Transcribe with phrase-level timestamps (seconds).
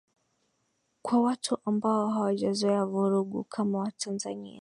[1.01, 4.49] kwa watu ambao hawajazoea vurugu kama tanzania